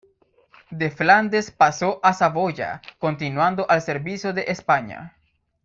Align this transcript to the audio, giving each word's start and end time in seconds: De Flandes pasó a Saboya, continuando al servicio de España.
De 0.71 0.89
Flandes 0.89 1.51
pasó 1.51 1.99
a 2.01 2.13
Saboya, 2.13 2.81
continuando 2.97 3.69
al 3.69 3.83
servicio 3.83 4.33
de 4.33 4.45
España. 4.47 5.15